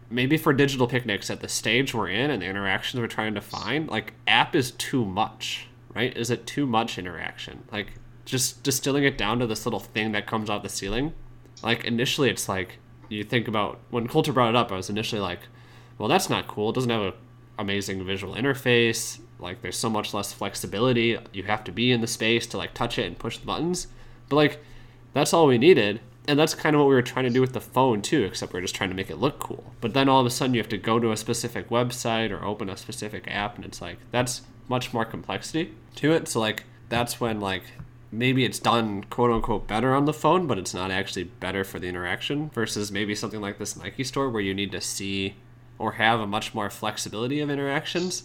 [0.10, 3.42] maybe for digital picnics at the stage we're in and the interactions we're trying to
[3.42, 6.16] find, like app is too much, right?
[6.16, 7.64] Is it too much interaction?
[7.72, 7.94] Like
[8.26, 11.14] just distilling it down to this little thing that comes out the ceiling.
[11.64, 12.78] Like initially it's like
[13.10, 15.40] you think about when Coulter brought it up, I was initially like,
[15.98, 16.70] well that's not cool.
[16.70, 17.14] It doesn't have a
[17.58, 19.20] amazing visual interface.
[19.40, 21.18] Like there's so much less flexibility.
[21.34, 23.88] You have to be in the space to like touch it and push the buttons.
[24.30, 24.60] But like
[25.14, 26.02] that's all we needed.
[26.28, 28.52] And that's kind of what we were trying to do with the phone too, except
[28.52, 29.74] we are just trying to make it look cool.
[29.80, 32.44] But then all of a sudden you have to go to a specific website or
[32.44, 36.28] open a specific app and it's like that's much more complexity to it.
[36.28, 37.64] So like that's when like
[38.12, 41.80] maybe it's done quote unquote better on the phone, but it's not actually better for
[41.80, 45.36] the interaction versus maybe something like this Nike store where you need to see
[45.80, 48.24] or have a much more flexibility of interactions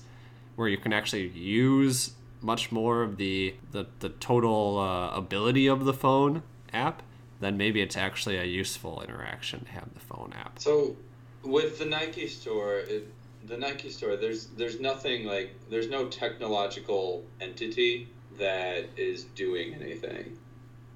[0.57, 5.85] where you can actually use much more of the the, the total uh, ability of
[5.85, 7.03] the phone app
[7.41, 10.97] then maybe it's actually a useful interaction to have the phone app So,
[11.43, 13.13] with the Nike store, it,
[13.53, 20.38] the Nike store, there's there's nothing like there's no technological entity that is doing anything.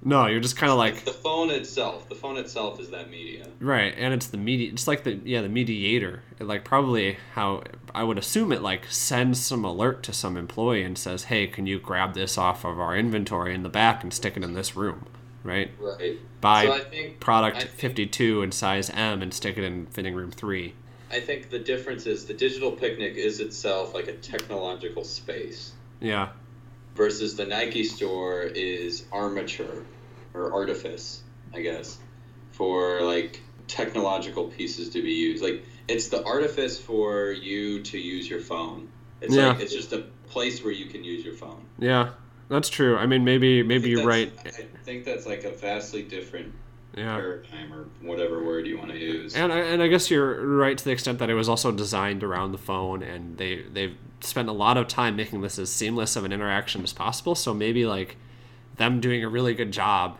[0.03, 2.09] no you're just kind of It's like the phone itself.
[2.09, 3.45] The phone itself is that media.
[3.59, 7.63] right and it's the media it's like the yeah the mediator it like probably how
[7.95, 11.65] i would assume it like sends some alert to some employee and says hey can
[11.67, 14.75] you grab this off of our inventory in the back and stick it in this
[14.75, 15.05] room
[15.43, 16.17] right Right.
[16.41, 20.31] buy so think product think- 52 in size M and stick it in fitting room
[20.31, 20.73] 3.
[21.09, 26.29] I think the difference is the digital picnic is itself like a technological space Yeah.
[26.95, 29.85] versus the Nike store is armature
[30.33, 31.21] or artifice,
[31.53, 31.97] I guess,
[32.51, 35.43] for like technological pieces to be used.
[35.43, 38.89] Like it's the artifice for you to use your phone.
[39.21, 39.49] It's Yeah.
[39.49, 41.65] like it's just a place where you can use your phone.
[41.79, 42.11] Yeah.
[42.49, 42.97] That's true.
[42.97, 44.31] I mean maybe maybe you're right.
[44.45, 44.49] I
[44.83, 46.53] think that's like a vastly different
[46.97, 47.15] Yeah.
[47.15, 49.35] paradigm or whatever word you want to use.
[49.35, 52.23] And I, and I guess you're right to the extent that it was also designed
[52.23, 56.15] around the phone and they they've spent a lot of time making this as seamless
[56.15, 57.35] of an interaction as possible.
[57.35, 58.17] So maybe like
[58.77, 60.17] them doing a really good job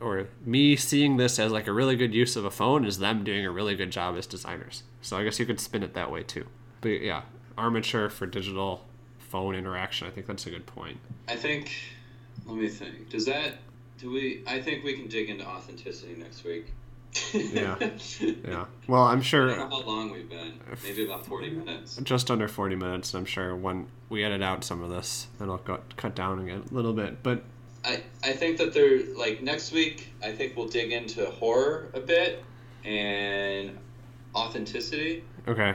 [0.00, 3.24] or me seeing this as like a really good use of a phone is them
[3.24, 4.82] doing a really good job as designers.
[5.00, 6.46] So I guess you could spin it that way too.
[6.80, 7.22] But yeah,
[7.56, 8.84] armature for digital
[9.18, 10.06] phone interaction.
[10.06, 10.98] I think that's a good point.
[11.28, 11.72] I think.
[12.46, 13.08] Let me think.
[13.10, 13.54] Does that?
[13.98, 14.42] Do we?
[14.46, 16.72] I think we can dig into authenticity next week.
[17.32, 17.76] Yeah.
[18.20, 18.66] Yeah.
[18.86, 20.54] Well, I'm I sure don't know how long we've been.
[20.84, 21.96] Maybe about forty minutes.
[22.02, 23.14] just under 40 minutes.
[23.14, 26.74] I'm sure when we edit out some of this, it'll cut cut down again a
[26.74, 27.22] little bit.
[27.22, 27.42] But
[27.84, 30.12] I I think that there like next week.
[30.22, 32.44] I think we'll dig into horror a bit,
[32.84, 33.78] and
[34.34, 35.24] authenticity.
[35.48, 35.74] Okay.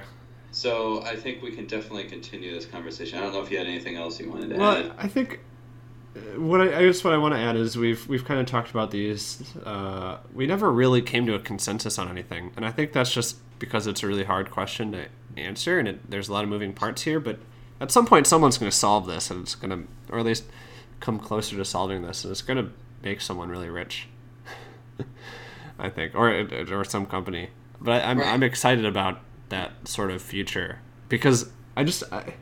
[0.51, 3.17] So I think we can definitely continue this conversation.
[3.17, 4.91] I don't know if you had anything else you wanted to Well, add.
[4.97, 5.39] I think
[6.35, 8.69] what I, I guess what I want to add is we've we've kind of talked
[8.69, 9.55] about these.
[9.63, 13.37] Uh, we never really came to a consensus on anything, and I think that's just
[13.59, 15.05] because it's a really hard question to
[15.37, 17.19] answer, and it, there's a lot of moving parts here.
[17.19, 17.39] But
[17.79, 20.43] at some point, someone's going to solve this, and it's going to, or at least
[20.99, 24.07] come closer to solving this, and it's going to make someone really rich.
[25.79, 27.51] I think, or or some company.
[27.79, 28.27] But I, I'm Right.
[28.27, 32.03] I'm excited about that sort of future because I just.
[32.11, 32.33] I,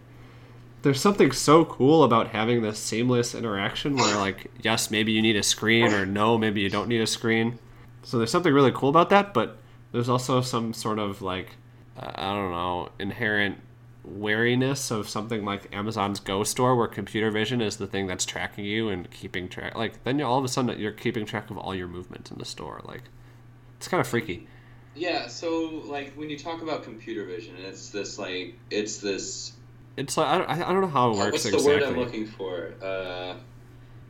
[0.82, 5.36] there's something so cool about having this seamless interaction where like yes maybe you need
[5.36, 7.60] a screen or no maybe you don't need a screen.
[8.04, 9.58] So there's something really cool about that but
[9.92, 11.58] there's also some sort of like
[11.98, 13.58] i don't know inherent
[14.06, 18.64] wariness of something like amazon's go store where computer vision is the thing that's tracking
[18.64, 21.76] you and keeping track like then all of a sudden you're keeping track of all
[21.76, 23.04] your movement in the store like
[23.80, 24.46] it's kind of freaky.
[24.94, 29.54] Yeah, so like when you talk about computer vision, it's this like it's this
[30.00, 31.98] it's like i don't, I don't know how it works what's the exactly word I'm
[31.98, 32.74] looking for?
[32.82, 33.36] Uh,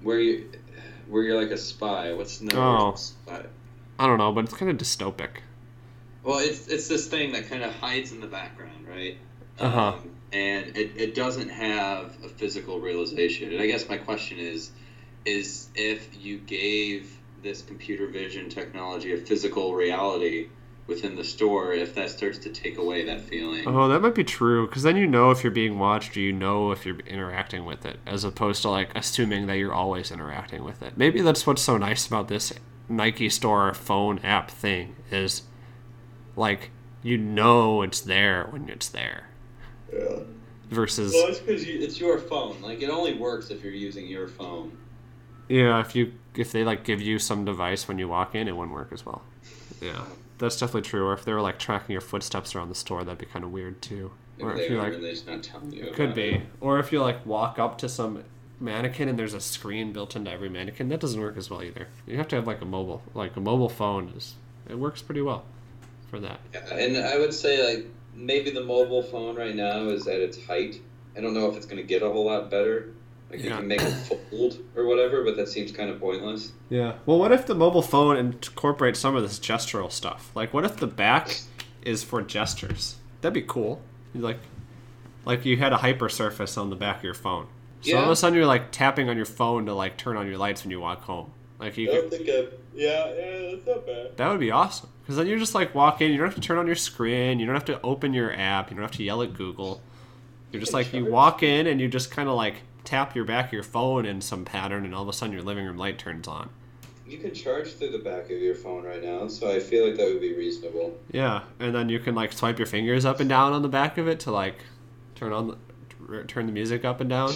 [0.01, 0.49] where you
[1.09, 2.13] where you're like a spy.
[2.13, 2.93] What's the Oh.
[2.95, 3.43] Spy.
[3.97, 5.41] i don't know but it's kind of dystopic
[6.23, 9.17] Well, it's it's this thing that kind of hides in the background, right?
[9.59, 9.87] Uh-huh.
[9.93, 13.51] Um, and it, it doesn't have a physical realization.
[13.51, 14.71] And I guess my question is,
[15.25, 20.49] is if you gave this computer vision technology a physical reality
[20.89, 23.61] within the store, if that starts to take away that feeling.
[23.65, 26.33] Oh, that might be true because then you know if you're being watched or you
[26.33, 30.63] know if you're interacting with it, as opposed to like assuming that you're always interacting
[30.63, 30.97] with it.
[30.97, 32.51] Maybe that's what's so nice about this
[32.89, 35.43] Nike Store phone app thing is
[36.35, 36.71] like
[37.03, 39.27] you know it's there when it's there
[39.93, 40.19] Yeah.
[40.69, 42.61] versus Well, it's because you, it's your phone.
[42.61, 44.75] Like it only works if you're using your phone.
[45.47, 48.55] yeah if you if they like give you some device when you walk in it
[48.55, 49.21] wouldn't work as well.
[49.81, 50.03] Yeah,
[50.39, 51.05] that's definitely true.
[51.05, 53.51] Or if they were like tracking your footsteps around the store, that'd be kind of
[53.51, 54.11] weird too.
[54.39, 55.91] Or if you like and they're just not telling you.
[55.91, 56.29] Could be.
[56.35, 56.41] it.
[56.61, 58.23] Or if you like walk up to some
[58.59, 61.87] mannequin and there's a screen built into every mannequin, that doesn't work as well either.
[62.07, 64.35] You have to have like a mobile, like a mobile phone is
[64.67, 65.43] it works pretty well
[66.09, 66.39] for that.
[66.53, 70.43] Yeah, and I would say like maybe the mobile phone right now is at its
[70.45, 70.81] height.
[71.17, 72.89] I don't know if it's going to get a whole lot better.
[73.29, 73.91] Like you can make it
[74.29, 76.51] fold or whatever, but that seems kind of pointless.
[76.69, 76.95] Yeah.
[77.05, 80.31] Well, what if the mobile phone incorporates some of this gestural stuff?
[80.33, 81.39] Like, what if the back
[81.83, 82.95] is for gestures?
[83.21, 83.81] That'd be cool.
[84.15, 84.39] Like,
[85.25, 87.47] like you had a hyper surface on the back of your phone.
[87.81, 90.27] So all of a sudden you're like tapping on your phone to like turn on
[90.27, 91.31] your lights when you walk home.
[91.59, 92.47] Like you, could, think I.
[92.73, 94.17] Yeah, yeah, that's not bad.
[94.17, 94.89] That would be awesome.
[95.01, 97.39] Because then you're just like walk in, you don't have to turn on your screen,
[97.39, 99.81] you don't have to open your app, you don't have to yell at Google.
[100.51, 102.55] You're just like you walk in and you just kind of like
[102.89, 105.43] tap your back of your phone in some pattern, and all of a sudden your
[105.43, 106.49] living room light turns on.
[107.07, 109.95] You can charge through the back of your phone right now, so I feel like
[109.97, 110.97] that would be reasonable.
[111.11, 113.99] Yeah, and then you can like swipe your fingers up and down on the back
[113.99, 114.57] of it to like
[115.13, 115.55] turn on
[116.09, 117.31] the, turn the music up and down.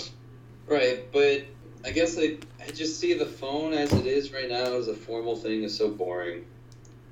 [0.65, 1.43] Right, but
[1.85, 4.95] I guess I, I just see the phone as it is right now as a
[4.95, 6.45] formal thing is so boring.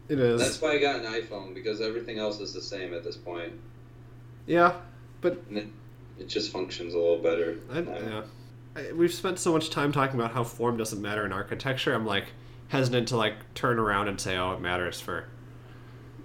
[0.10, 0.42] It is.
[0.42, 3.54] That's why I got an iPhone because everything else is the same at this point,
[4.48, 4.74] yeah,
[5.22, 5.72] but and
[6.22, 7.58] it, just functions a little better.
[7.72, 8.22] I, um, yeah.
[8.76, 11.94] I, we've spent so much time talking about how form doesn't matter in architecture.
[11.94, 12.26] I'm like
[12.70, 15.26] hesitant to like turn around and say, "Oh, it matters for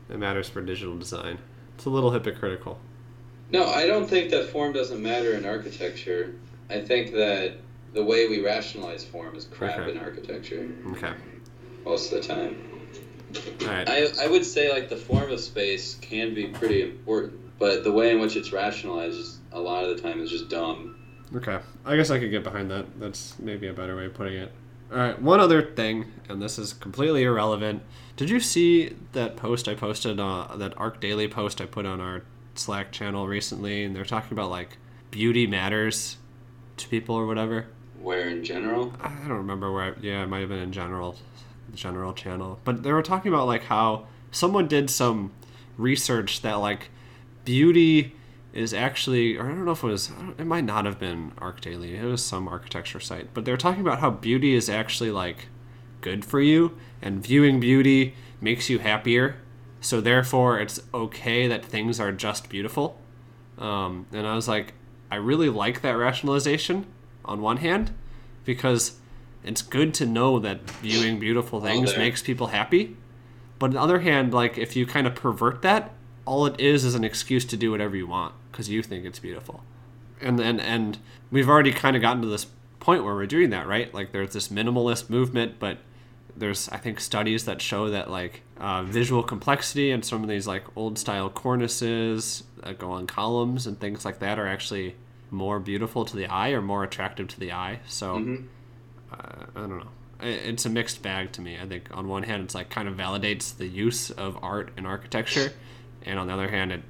[0.08, 1.38] it matters for digital design."
[1.74, 2.78] It's a little hypocritical.
[3.50, 6.34] No, I don't think that form doesn't matter in architecture.
[6.70, 7.54] I think that
[7.92, 9.92] the way we rationalize form is crap Okay.
[9.92, 11.12] in architecture Okay.
[11.84, 12.56] most of the time.
[13.62, 13.88] All right.
[13.88, 17.92] I, I would say like the form of space can be pretty important, but the
[17.92, 20.98] way in which it's rationalized is, a lot of the time is just dumb.
[21.34, 21.58] Okay.
[21.84, 23.00] I guess I could get behind that.
[23.00, 24.52] That's maybe a better way of putting it.
[24.92, 25.20] All right.
[25.20, 27.82] One other thing, and this is completely irrelevant.
[28.16, 32.22] Did you see that post I posted, uh, that ArchDaily post I put on our
[32.54, 33.84] Slack channel recently?
[33.84, 34.78] And they're talking about like
[35.10, 36.18] beauty matters
[36.76, 37.66] to people or whatever.
[38.00, 39.84] Where in general, I don't remember where.
[39.84, 41.16] I, yeah, it might have been in general,
[41.70, 42.60] the general channel.
[42.62, 45.32] But they were talking about like how someone did some
[45.76, 46.90] research that like
[47.46, 48.14] beauty
[48.52, 51.98] is actually, or I don't know if it was, it might not have been ArchDaily.
[51.98, 53.32] It was some architecture site.
[53.32, 55.48] But they're talking about how beauty is actually like
[56.02, 59.36] good for you, and viewing beauty makes you happier.
[59.80, 63.00] So therefore, it's okay that things are just beautiful.
[63.58, 64.74] Um, and I was like,
[65.10, 66.86] I really like that rationalization
[67.24, 67.92] on one hand,
[68.44, 68.98] because
[69.44, 72.96] it's good to know that viewing beautiful things makes people happy.
[73.58, 75.92] But on the other hand, like if you kind of pervert that,
[76.26, 79.18] all it is is an excuse to do whatever you want because you think it's
[79.18, 79.62] beautiful.
[80.20, 80.98] And and and
[81.30, 82.46] we've already kind of gotten to this
[82.80, 83.92] point where we're doing that, right?
[83.94, 85.78] Like there's this minimalist movement, but
[86.36, 90.46] there's I think studies that show that like uh, visual complexity and some of these
[90.46, 94.96] like old style cornices that go on columns and things like that are actually
[95.30, 97.80] more beautiful to the eye or more attractive to the eye.
[97.86, 98.46] So Mhm.
[99.12, 99.88] uh, I don't know.
[100.20, 101.58] It's a mixed bag to me.
[101.60, 104.86] I think on one hand, it's like kind of validates the use of art and
[104.86, 105.52] architecture,
[106.06, 106.82] and on the other hand, it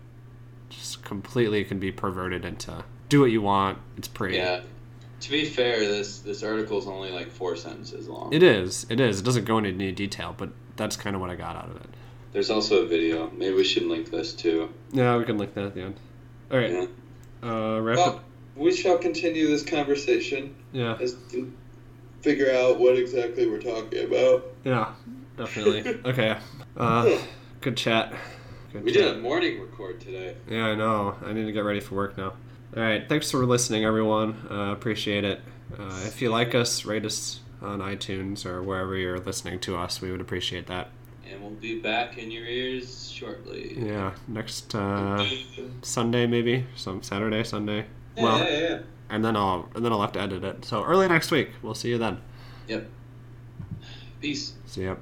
[0.68, 3.78] just completely can be perverted into do what you want.
[3.96, 4.36] It's pretty.
[4.36, 4.60] Yeah.
[5.20, 8.32] To be fair, this this article is only like four sentences long.
[8.32, 8.86] It is.
[8.90, 9.20] It is.
[9.20, 11.76] It doesn't go into any detail, but that's kind of what I got out of
[11.76, 11.88] it.
[12.32, 13.30] There's also a video.
[13.30, 14.68] Maybe we should link this too.
[14.92, 15.96] Yeah, we can link that at the end.
[16.52, 16.70] All right.
[16.70, 16.86] Yeah.
[17.42, 18.60] Uh, wrap Well, it.
[18.60, 20.98] we shall continue this conversation Yeah.
[21.00, 21.50] as to
[22.20, 24.44] figure out what exactly we're talking about.
[24.64, 24.92] Yeah.
[25.38, 25.98] Definitely.
[26.04, 26.36] okay.
[26.76, 27.18] Uh,
[27.62, 28.12] good chat.
[28.77, 30.37] Good We did a morning record today.
[30.49, 31.16] Yeah, I know.
[31.24, 32.35] I need to get ready for work now.
[32.77, 33.09] All right.
[33.09, 34.37] Thanks for listening, everyone.
[34.51, 35.41] Uh, appreciate it.
[35.79, 40.01] Uh, if you like us, rate us on iTunes or wherever you're listening to us.
[40.03, 40.91] We would appreciate that.
[41.31, 43.74] And we'll be back in your ears shortly.
[43.79, 44.12] Yeah.
[44.29, 45.27] Next uh,
[45.83, 47.87] Sunday, maybe some Saturday, Sunday.
[48.16, 48.79] Yeah, Well, yeah, yeah.
[49.11, 50.64] and then I'll and then I'll have to edit it.
[50.64, 51.51] So early next week.
[51.62, 52.20] We'll see you then.
[52.68, 52.87] Yep.
[54.20, 54.53] Peace.
[54.66, 54.97] See ya.